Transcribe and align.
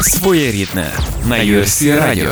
Своєрідне 0.00 0.92
на 1.28 1.36
USC 1.36 1.98
Радіо. 2.00 2.30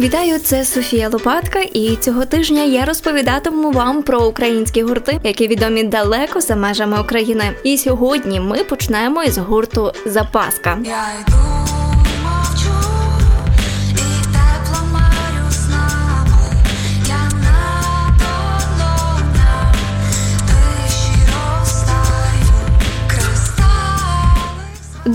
Вітаю, 0.00 0.38
це 0.38 0.64
Софія 0.64 1.08
Лопатка, 1.08 1.58
і 1.58 1.96
цього 1.96 2.24
тижня 2.24 2.62
я 2.62 2.84
розповідатиму 2.84 3.70
вам 3.70 4.02
про 4.02 4.26
українські 4.26 4.82
гурти, 4.82 5.20
які 5.24 5.48
відомі 5.48 5.84
далеко 5.84 6.40
за 6.40 6.56
межами 6.56 7.00
України. 7.00 7.44
І 7.64 7.78
сьогодні 7.78 8.40
ми 8.40 8.64
почнемо 8.64 9.22
із 9.22 9.38
гурту 9.38 9.92
Запаска. 10.06 10.78
Я 10.84 11.04
йду, 11.20 11.65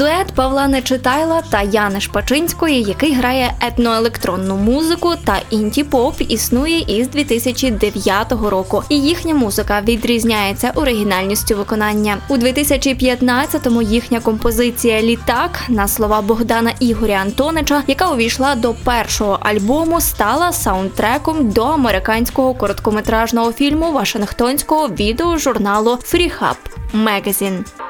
Дует 0.01 0.33
Павла 0.33 0.67
Нечитайла 0.67 1.41
та 1.49 1.61
Яни 1.61 2.01
Шпачинської, 2.01 2.83
який 2.83 3.13
грає 3.13 3.53
етноелектронну 3.61 4.55
музику 4.55 5.13
та 5.25 5.41
інті-поп, 5.49 6.21
існує 6.21 6.79
із 6.79 7.09
2009 7.09 8.31
року. 8.31 8.83
І 8.89 9.01
їхня 9.01 9.35
музика 9.35 9.81
відрізняється 9.81 10.71
оригінальністю 10.75 11.55
виконання. 11.55 12.17
У 12.27 12.37
2015-му 12.37 13.81
їхня 13.81 14.19
композиція 14.19 15.01
Літак 15.01 15.59
на 15.69 15.87
слова 15.87 16.21
Богдана 16.21 16.71
Ігоря 16.79 17.13
Антонича, 17.13 17.83
яка 17.87 18.11
увійшла 18.11 18.55
до 18.55 18.73
першого 18.73 19.39
альбому, 19.41 20.01
стала 20.01 20.51
саундтреком 20.51 21.49
до 21.49 21.63
американського 21.63 22.53
короткометражного 22.53 23.51
фільму 23.53 23.91
Вашингтонського 23.91 24.87
відеожурналу 24.87 25.91
Freehub 25.91 26.57
Magazine. 26.93 27.80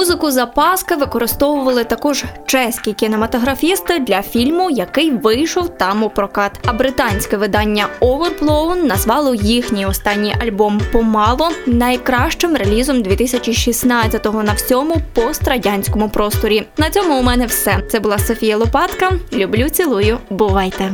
Музику 0.00 0.30
запаски 0.30 0.96
використовували 0.96 1.84
також 1.84 2.24
чеські 2.46 2.92
кінематографісти 2.92 3.98
для 3.98 4.22
фільму, 4.22 4.70
який 4.70 5.10
вийшов 5.10 5.68
там 5.68 6.02
у 6.02 6.10
прокат. 6.10 6.52
А 6.66 6.72
британське 6.72 7.36
видання 7.36 7.86
Overblown 8.00 8.86
назвало 8.86 9.34
їхній 9.34 9.86
останній 9.86 10.34
альбом 10.42 10.80
Помало 10.92 11.50
найкращим 11.66 12.56
релізом 12.56 12.96
2016-го 12.96 14.42
на 14.42 14.52
всьому 14.52 14.96
пострадянському 15.14 16.08
просторі. 16.08 16.66
На 16.76 16.90
цьому 16.90 17.18
у 17.20 17.22
мене 17.22 17.46
все. 17.46 17.82
Це 17.90 18.00
була 18.00 18.18
Софія 18.18 18.56
Лопатка. 18.56 19.10
Люблю, 19.32 19.68
цілую, 19.68 20.18
бувайте. 20.30 20.92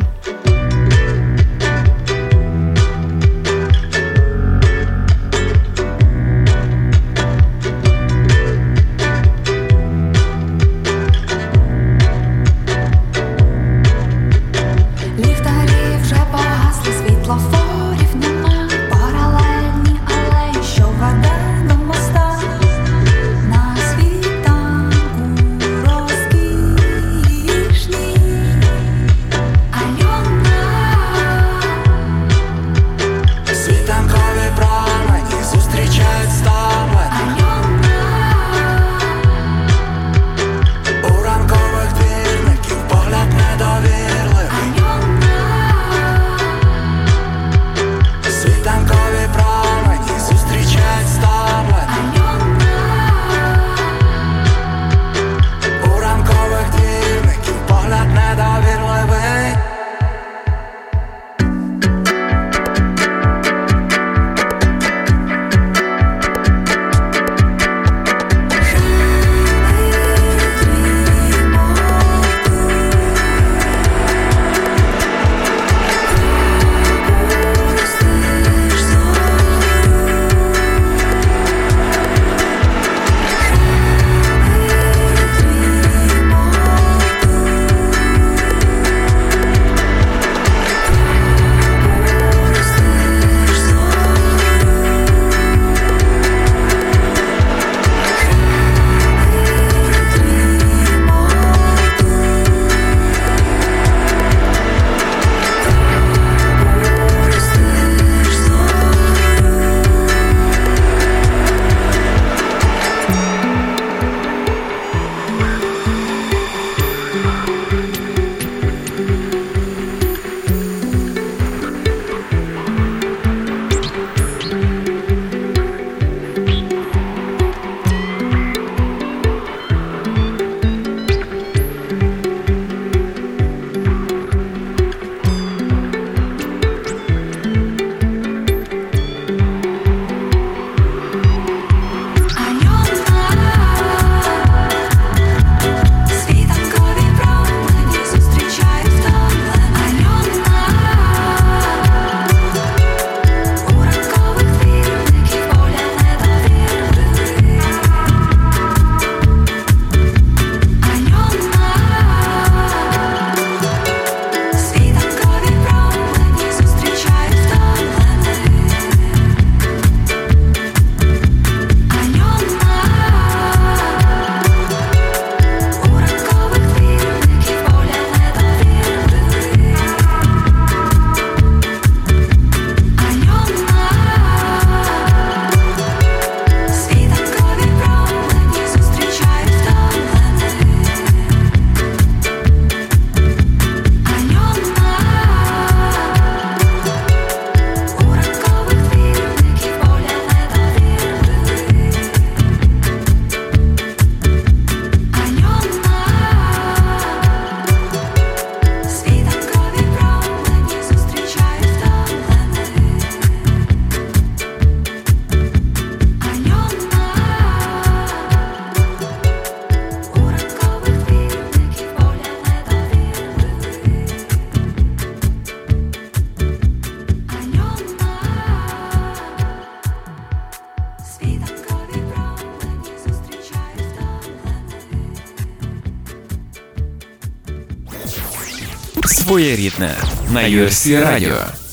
Своєрідне 239.07 239.95
на 240.33 240.43
Юрсі 240.43 240.97
Radio. 240.97 241.66